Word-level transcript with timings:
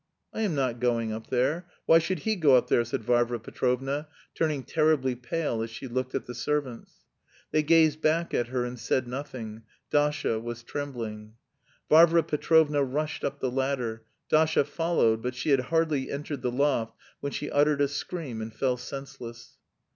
"I 0.33 0.41
am 0.41 0.55
not 0.55 0.79
going 0.79 1.11
up 1.13 1.27
there. 1.27 1.67
Why 1.85 1.99
should 1.99 2.17
he 2.21 2.35
go 2.35 2.55
up 2.55 2.69
there?" 2.69 2.83
said 2.83 3.03
Varvara 3.03 3.39
Petrovna, 3.39 4.07
turning 4.33 4.63
terribly 4.63 5.13
pale 5.13 5.61
as 5.61 5.69
she 5.69 5.87
looked 5.87 6.15
at 6.15 6.25
the 6.25 6.33
servants. 6.33 7.05
They 7.51 7.61
gazed 7.61 8.01
back 8.01 8.33
at 8.33 8.47
her 8.47 8.65
and 8.65 8.79
said 8.79 9.07
nothing. 9.07 9.61
Dasha 9.91 10.39
was 10.39 10.63
trembling. 10.63 11.33
Varvara 11.87 12.23
Petrovna 12.23 12.83
rushed 12.83 13.23
up 13.23 13.41
the 13.41 13.51
ladder; 13.51 14.01
Dasha 14.27 14.65
followed, 14.65 15.21
but 15.21 15.35
she 15.35 15.51
had 15.51 15.59
hardly 15.59 16.09
entered 16.09 16.41
the 16.41 16.49
loft 16.49 16.97
when 17.19 17.31
she 17.31 17.51
uttered 17.51 17.79
a 17.79 17.87
scream 17.87 18.41
and 18.41 18.51
fell 18.55 18.77
senseless. 18.77 19.59